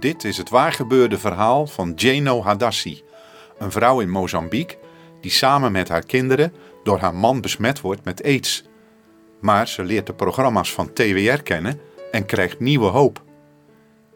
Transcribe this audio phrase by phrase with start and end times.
[0.00, 3.02] Dit is het waargebeurde verhaal van Jeno Hadassi,
[3.58, 4.78] een vrouw in Mozambique
[5.20, 6.52] die samen met haar kinderen
[6.82, 8.64] door haar man besmet wordt met aids.
[9.40, 11.80] Maar ze leert de programma's van TWR kennen
[12.10, 13.22] en krijgt nieuwe hoop.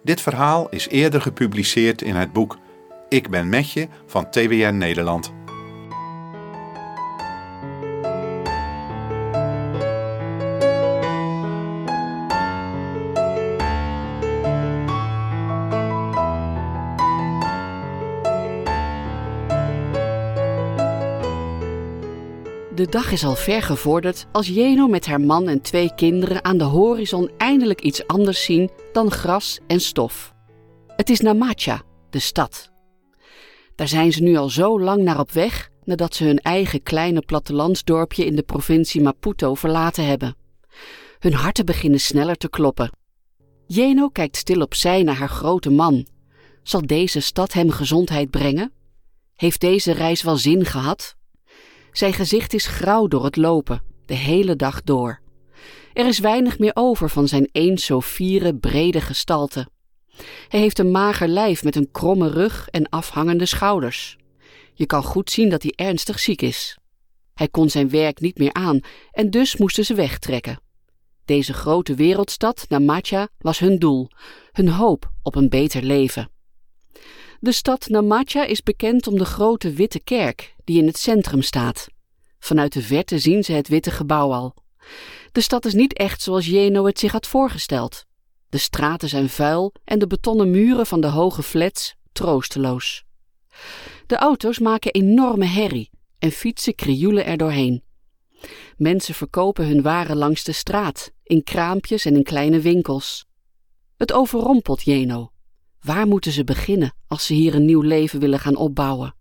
[0.03, 2.59] Dit verhaal is eerder gepubliceerd in het boek
[3.09, 5.44] Ik ben met je van TWR Nederland.
[22.75, 26.59] De dag is al ver gevorderd als Jeno met haar man en twee kinderen aan
[26.59, 30.35] de horizon eindelijk iets anders zien dan gras en stof.
[30.97, 32.71] Het is Namacha, de stad.
[33.75, 37.21] Daar zijn ze nu al zo lang naar op weg nadat ze hun eigen kleine
[37.21, 40.37] plattelandsdorpje in de provincie Maputo verlaten hebben.
[41.19, 42.91] Hun harten beginnen sneller te kloppen.
[43.67, 46.07] Jeno kijkt stil opzij naar haar grote man.
[46.63, 48.73] Zal deze stad hem gezondheid brengen?
[49.35, 51.17] Heeft deze reis wel zin gehad?
[51.95, 55.21] Zijn gezicht is grauw door het lopen, de hele dag door.
[55.93, 59.69] Er is weinig meer over van zijn eens zo fiere, brede gestalte.
[60.49, 64.17] Hij heeft een mager lijf met een kromme rug en afhangende schouders.
[64.73, 66.79] Je kan goed zien dat hij ernstig ziek is.
[67.35, 70.61] Hij kon zijn werk niet meer aan en dus moesten ze wegtrekken.
[71.25, 74.09] Deze grote wereldstad, Namacha, was hun doel,
[74.53, 76.31] hun hoop op een beter leven.
[77.41, 81.87] De stad Namacha is bekend om de grote witte kerk die in het centrum staat.
[82.39, 84.55] Vanuit de verte zien ze het witte gebouw al.
[85.33, 88.05] De stad is niet echt zoals Jeno het zich had voorgesteld.
[88.49, 93.05] De straten zijn vuil en de betonnen muren van de hoge flats troosteloos.
[94.07, 97.83] De auto's maken enorme herrie en fietsen krioelen er doorheen.
[98.77, 103.27] Mensen verkopen hun waren langs de straat, in kraampjes en in kleine winkels.
[103.97, 105.33] Het overrompelt Jeno.
[105.81, 109.15] Waar moeten ze beginnen als ze hier een nieuw leven willen gaan opbouwen?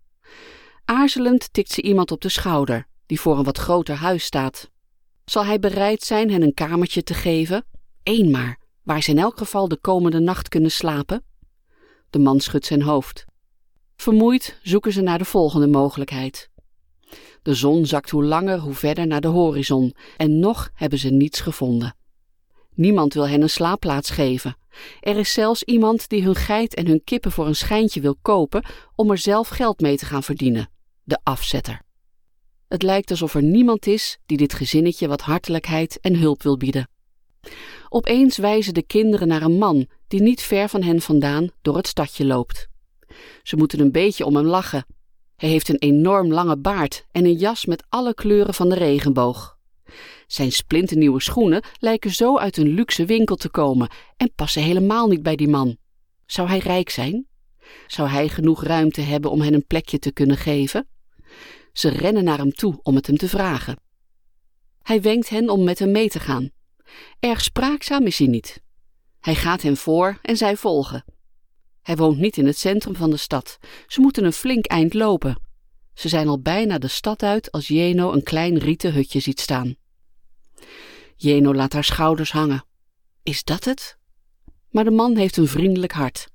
[0.84, 4.70] Aarzelend tikt ze iemand op de schouder, die voor een wat groter huis staat.
[5.24, 7.64] Zal hij bereid zijn hen een kamertje te geven?
[8.02, 11.24] Eén maar, waar ze in elk geval de komende nacht kunnen slapen?
[12.10, 13.24] De man schudt zijn hoofd.
[13.96, 16.50] Vermoeid zoeken ze naar de volgende mogelijkheid.
[17.42, 21.40] De zon zakt hoe langer hoe verder naar de horizon en nog hebben ze niets
[21.40, 21.96] gevonden.
[22.74, 24.56] Niemand wil hen een slaapplaats geven.
[25.00, 28.64] Er is zelfs iemand die hun geit en hun kippen voor een schijntje wil kopen
[28.94, 30.72] om er zelf geld mee te gaan verdienen.
[31.04, 31.82] De afzetter.
[32.68, 36.88] Het lijkt alsof er niemand is die dit gezinnetje wat hartelijkheid en hulp wil bieden.
[37.88, 41.86] Opeens wijzen de kinderen naar een man die niet ver van hen vandaan door het
[41.86, 42.68] stadje loopt.
[43.42, 44.86] Ze moeten een beetje om hem lachen.
[45.36, 49.58] Hij heeft een enorm lange baard en een jas met alle kleuren van de regenboog.
[50.26, 55.22] Zijn splinternieuwe schoenen lijken zo uit een luxe winkel te komen en passen helemaal niet
[55.22, 55.76] bij die man.
[56.26, 57.26] Zou hij rijk zijn?
[57.86, 60.88] Zou hij genoeg ruimte hebben om hen een plekje te kunnen geven?
[61.72, 63.76] Ze rennen naar hem toe om het hem te vragen.
[64.82, 66.50] Hij wenkt hen om met hem mee te gaan.
[67.20, 68.62] Erg spraakzaam is hij niet.
[69.20, 71.04] Hij gaat hen voor en zij volgen.
[71.82, 73.58] Hij woont niet in het centrum van de stad.
[73.86, 75.40] Ze moeten een flink eind lopen.
[75.94, 79.76] Ze zijn al bijna de stad uit als Jeno een klein rieten hutje ziet staan.
[81.16, 82.64] Jeno laat haar schouders hangen.
[83.22, 83.98] Is dat het?
[84.70, 86.28] Maar de man heeft een vriendelijk hart.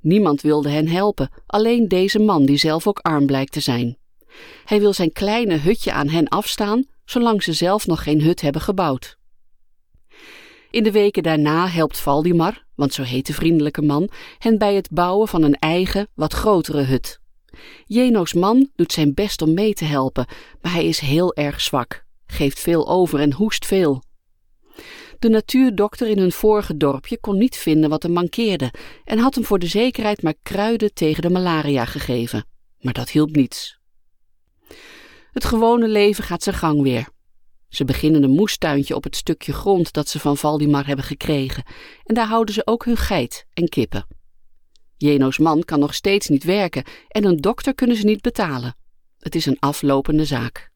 [0.00, 3.98] Niemand wilde hen helpen, alleen deze man die zelf ook arm blijkt te zijn.
[4.64, 8.62] Hij wil zijn kleine hutje aan hen afstaan, zolang ze zelf nog geen hut hebben
[8.62, 9.18] gebouwd.
[10.70, 14.90] In de weken daarna helpt Valdimar, want zo heet de vriendelijke man, hen bij het
[14.90, 17.20] bouwen van een eigen, wat grotere hut.
[17.84, 20.26] Jeno's man doet zijn best om mee te helpen,
[20.60, 24.02] maar hij is heel erg zwak, geeft veel over en hoest veel.
[25.18, 28.72] De natuurdokter in hun vorige dorpje kon niet vinden wat hem mankeerde
[29.04, 32.46] en had hem voor de zekerheid maar kruiden tegen de malaria gegeven.
[32.78, 33.77] Maar dat hielp niets.
[35.32, 37.08] Het gewone leven gaat zijn gang weer.
[37.68, 41.64] Ze beginnen een moestuintje op het stukje grond dat ze van Valdimar hebben gekregen
[42.04, 44.06] en daar houden ze ook hun geit en kippen.
[44.96, 48.76] Jeno's man kan nog steeds niet werken en een dokter kunnen ze niet betalen.
[49.18, 50.70] Het is een aflopende zaak.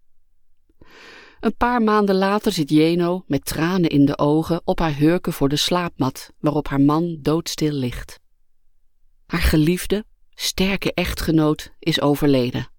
[1.41, 5.49] Een paar maanden later zit Jeno met tranen in de ogen op haar hurken voor
[5.49, 8.21] de slaapmat waarop haar man doodstil ligt.
[9.27, 12.72] Haar geliefde, sterke echtgenoot is overleden.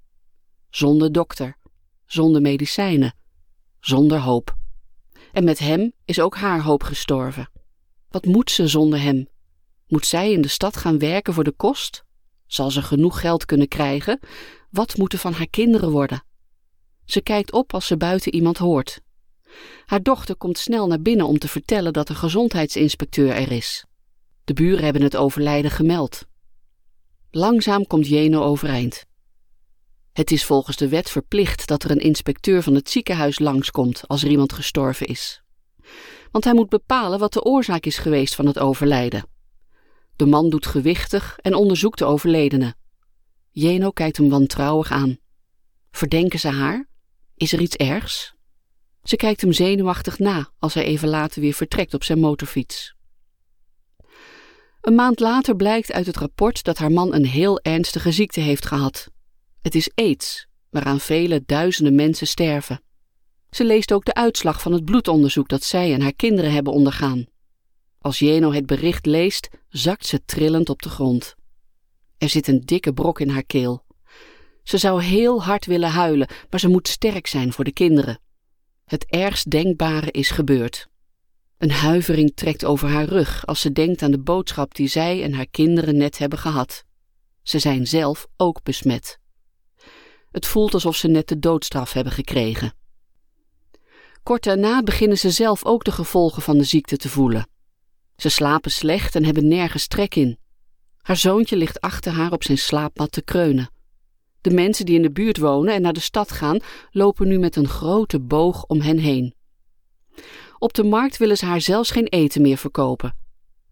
[0.75, 1.57] Zonder dokter,
[2.05, 3.15] zonder medicijnen,
[3.79, 4.55] zonder hoop.
[5.31, 7.49] En met hem is ook haar hoop gestorven.
[8.09, 9.27] Wat moet ze zonder hem?
[9.87, 12.03] Moet zij in de stad gaan werken voor de kost?
[12.45, 14.19] Zal ze genoeg geld kunnen krijgen?
[14.69, 16.23] Wat moet er van haar kinderen worden?
[17.05, 19.01] Ze kijkt op als ze buiten iemand hoort.
[19.85, 23.85] Haar dochter komt snel naar binnen om te vertellen dat de gezondheidsinspecteur er is.
[24.43, 26.25] De buren hebben het overlijden gemeld.
[27.31, 29.05] Langzaam komt Jeno overeind.
[30.13, 34.23] Het is volgens de wet verplicht dat er een inspecteur van het ziekenhuis langskomt als
[34.23, 35.43] er iemand gestorven is.
[36.31, 39.27] Want hij moet bepalen wat de oorzaak is geweest van het overlijden.
[40.15, 42.75] De man doet gewichtig en onderzoekt de overledene.
[43.49, 45.17] Jeno kijkt hem wantrouwig aan.
[45.91, 46.87] Verdenken ze haar?
[47.35, 48.33] Is er iets ergs?
[49.03, 52.95] Ze kijkt hem zenuwachtig na als hij even later weer vertrekt op zijn motorfiets.
[54.81, 58.65] Een maand later blijkt uit het rapport dat haar man een heel ernstige ziekte heeft
[58.65, 59.11] gehad.
[59.63, 62.81] Het is aids, waaraan vele duizenden mensen sterven.
[63.49, 67.25] Ze leest ook de uitslag van het bloedonderzoek dat zij en haar kinderen hebben ondergaan.
[67.99, 71.35] Als Jeno het bericht leest, zakt ze trillend op de grond.
[72.17, 73.85] Er zit een dikke brok in haar keel.
[74.63, 78.19] Ze zou heel hard willen huilen, maar ze moet sterk zijn voor de kinderen.
[78.85, 80.87] Het ergst denkbare is gebeurd.
[81.57, 85.33] Een huivering trekt over haar rug als ze denkt aan de boodschap die zij en
[85.33, 86.83] haar kinderen net hebben gehad.
[87.41, 89.21] Ze zijn zelf ook besmet.
[90.33, 92.73] Het voelt alsof ze net de doodstraf hebben gekregen.
[94.23, 97.47] Kort daarna beginnen ze zelf ook de gevolgen van de ziekte te voelen.
[98.15, 100.37] Ze slapen slecht en hebben nergens trek in.
[100.97, 103.69] Haar zoontje ligt achter haar op zijn slaapmat te kreunen.
[104.41, 106.59] De mensen die in de buurt wonen en naar de stad gaan,
[106.91, 109.35] lopen nu met een grote boog om hen heen.
[110.57, 113.17] Op de markt willen ze haar zelfs geen eten meer verkopen.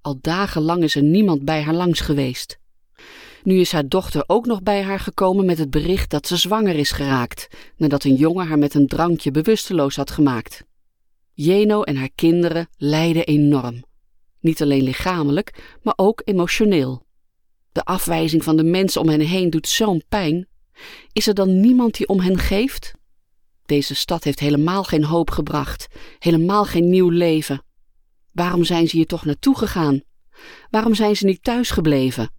[0.02, 2.60] Al dagenlang is er niemand bij haar langs geweest.
[3.44, 6.76] Nu is haar dochter ook nog bij haar gekomen met het bericht dat ze zwanger
[6.76, 7.48] is geraakt,
[7.78, 10.64] nadat een jongen haar met een drankje bewusteloos had gemaakt.
[11.34, 13.84] Jeno en haar kinderen lijden enorm.
[14.40, 17.06] Niet alleen lichamelijk, maar ook emotioneel.
[17.72, 20.48] De afwijzing van de mensen om hen heen doet zo'n pijn.
[21.14, 22.94] Is er dan niemand die om hen geeft?
[23.66, 25.88] Deze stad heeft helemaal geen hoop gebracht,
[26.20, 27.64] helemaal geen nieuw leven.
[28.32, 30.02] Waarom zijn ze hier toch naartoe gegaan?
[30.70, 32.30] Waarom zijn ze niet thuis gebleven?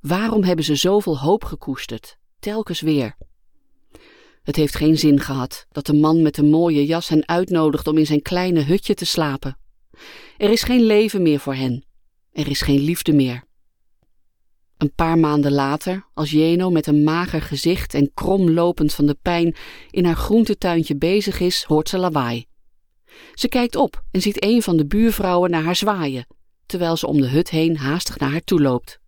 [0.00, 3.16] Waarom hebben ze zoveel hoop gekoesterd, telkens weer?
[4.42, 7.98] Het heeft geen zin gehad dat de man met de mooie jas hen uitnodigt om
[7.98, 9.58] in zijn kleine hutje te slapen.
[10.36, 11.84] Er is geen leven meer voor hen.
[12.32, 13.44] Er is geen liefde meer.
[14.76, 19.16] Een paar maanden later, als Jeno met een mager gezicht en krom lopend van de
[19.22, 19.54] pijn
[19.90, 22.46] in haar groentetuintje bezig is, hoort ze lawaai.
[23.34, 26.26] Ze kijkt op en ziet een van de buurvrouwen naar haar zwaaien,
[26.66, 28.99] terwijl ze om de hut heen haastig naar haar toe loopt.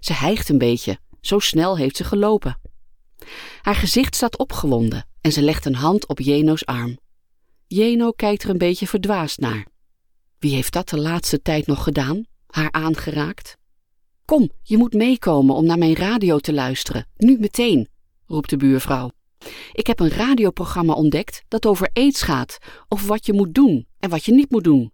[0.00, 2.60] Ze hijgt een beetje, zo snel heeft ze gelopen.
[3.62, 6.98] Haar gezicht staat opgewonden en ze legt een hand op Jeno's arm.
[7.66, 9.66] Jeno kijkt er een beetje verdwaasd naar.
[10.38, 12.24] Wie heeft dat de laatste tijd nog gedaan?
[12.46, 13.56] Haar aangeraakt?
[14.24, 17.06] Kom, je moet meekomen om naar mijn radio te luisteren.
[17.16, 17.88] Nu meteen,
[18.26, 19.10] roept de buurvrouw.
[19.72, 22.58] Ik heb een radioprogramma ontdekt dat over aids gaat,
[22.88, 24.92] over wat je moet doen en wat je niet moet doen.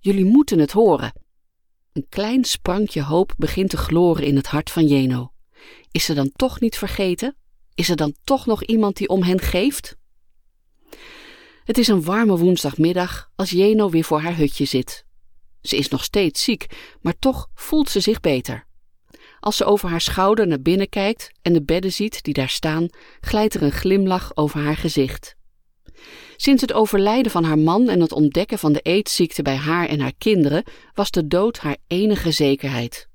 [0.00, 1.12] Jullie moeten het horen.
[1.98, 5.32] Een klein sprankje hoop begint te gloren in het hart van Jeno.
[5.90, 7.36] Is ze dan toch niet vergeten?
[7.74, 9.96] Is er dan toch nog iemand die om hen geeft?
[11.64, 15.04] Het is een warme woensdagmiddag als Jeno weer voor haar hutje zit.
[15.62, 16.66] Ze is nog steeds ziek,
[17.00, 18.66] maar toch voelt ze zich beter.
[19.40, 22.88] Als ze over haar schouder naar binnen kijkt en de bedden ziet die daar staan,
[23.20, 25.36] glijdt er een glimlach over haar gezicht.
[26.40, 30.00] Sinds het overlijden van haar man en het ontdekken van de aidsziekte bij haar en
[30.00, 30.64] haar kinderen
[30.94, 33.08] was de dood haar enige zekerheid.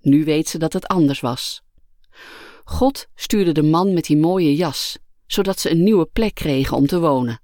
[0.00, 1.62] Nu weet ze dat het anders was.
[2.64, 6.86] God stuurde de man met die mooie jas, zodat ze een nieuwe plek kregen om
[6.86, 7.40] te wonen.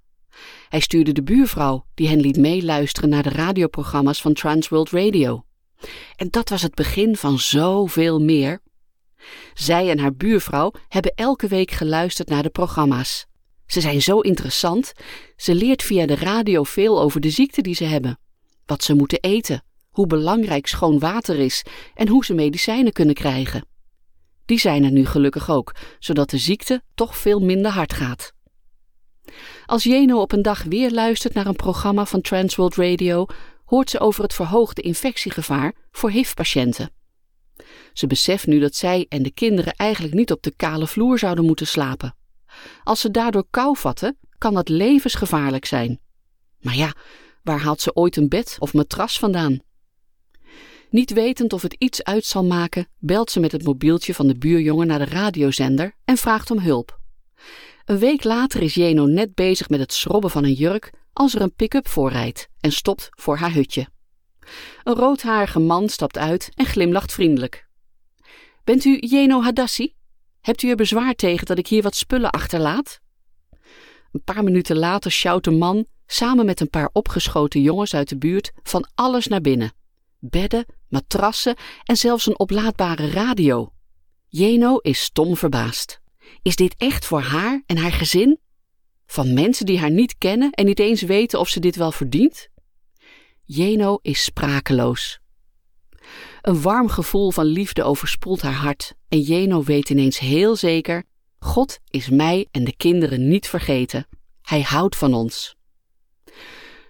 [0.69, 5.45] Hij stuurde de buurvrouw, die hen liet meeluisteren naar de radioprogramma's van Transworld Radio.
[6.17, 8.61] En dat was het begin van zoveel meer.
[9.55, 13.29] Zij en haar buurvrouw hebben elke week geluisterd naar de programma's.
[13.71, 14.93] Ze zijn zo interessant.
[15.37, 18.19] Ze leert via de radio veel over de ziekte die ze hebben.
[18.67, 23.67] Wat ze moeten eten, hoe belangrijk schoon water is en hoe ze medicijnen kunnen krijgen.
[24.45, 28.33] Die zijn er nu gelukkig ook, zodat de ziekte toch veel minder hard gaat.
[29.67, 33.27] Als Jeno op een dag weer luistert naar een programma van Transworld Radio,
[33.65, 36.93] hoort ze over het verhoogde infectiegevaar voor HIV-patiënten.
[37.93, 41.45] Ze beseft nu dat zij en de kinderen eigenlijk niet op de kale vloer zouden
[41.45, 42.15] moeten slapen.
[42.85, 46.01] Als ze daardoor kou vatten, kan dat levensgevaarlijk zijn.
[46.61, 46.95] Maar ja,
[47.43, 49.61] waar haalt ze ooit een bed of matras vandaan?
[50.91, 54.39] Niet wetend of het iets uit zal maken, belt ze met het mobieltje van de
[54.39, 57.01] buurjongen naar de radiozender en vraagt om hulp.
[57.85, 61.41] Een week later is Jeno net bezig met het schrobben van een jurk als er
[61.41, 63.89] een pick-up voorrijdt en stopt voor haar hutje.
[64.85, 67.69] Een roodharige man stapt uit en glimlacht vriendelijk.
[68.65, 69.95] Bent u Jeno Hadassi?
[70.41, 73.01] Hebt u er bezwaar tegen dat ik hier wat spullen achterlaat?
[74.13, 78.19] Een paar minuten later sjouwt de man samen met een paar opgeschoten jongens uit de
[78.19, 79.73] buurt van alles naar binnen:
[80.19, 83.73] bedden, matrassen en zelfs een oplaadbare radio.
[84.29, 86.01] Jeno is stom verbaasd.
[86.43, 88.39] Is dit echt voor haar en haar gezin?
[89.07, 92.49] Van mensen die haar niet kennen en niet eens weten of ze dit wel verdient?
[93.45, 95.21] Jeno is sprakeloos.
[96.41, 101.05] Een warm gevoel van liefde overspoelt haar hart en Jeno weet ineens heel zeker:
[101.39, 104.07] God is mij en de kinderen niet vergeten.
[104.43, 105.57] Hij houdt van ons.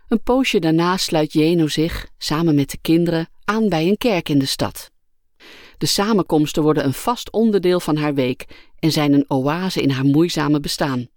[0.08, 4.38] Een poosje daarna sluit Jeno zich, samen met de kinderen, aan bij een kerk in
[4.38, 4.90] de stad.
[5.78, 10.04] De samenkomsten worden een vast onderdeel van haar week en zijn een oase in haar
[10.04, 11.08] moeizame bestaan.